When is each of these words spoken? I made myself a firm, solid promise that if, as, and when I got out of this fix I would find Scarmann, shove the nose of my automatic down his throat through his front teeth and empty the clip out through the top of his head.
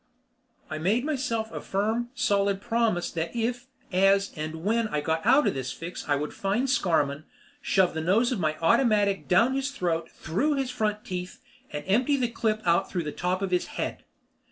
I 0.67 0.79
made 0.79 1.05
myself 1.05 1.51
a 1.51 1.61
firm, 1.61 2.09
solid 2.15 2.59
promise 2.59 3.11
that 3.11 3.35
if, 3.35 3.67
as, 3.91 4.31
and 4.35 4.63
when 4.63 4.87
I 4.87 4.99
got 4.99 5.23
out 5.27 5.45
of 5.45 5.53
this 5.53 5.71
fix 5.71 6.09
I 6.09 6.15
would 6.15 6.33
find 6.33 6.67
Scarmann, 6.67 7.25
shove 7.61 7.93
the 7.93 8.01
nose 8.01 8.31
of 8.31 8.39
my 8.39 8.57
automatic 8.63 9.27
down 9.27 9.53
his 9.53 9.69
throat 9.69 10.09
through 10.09 10.55
his 10.55 10.71
front 10.71 11.05
teeth 11.05 11.39
and 11.71 11.83
empty 11.85 12.17
the 12.17 12.29
clip 12.29 12.63
out 12.65 12.89
through 12.89 13.03
the 13.03 13.11
top 13.11 13.43
of 13.43 13.51
his 13.51 13.67
head. 13.77 14.03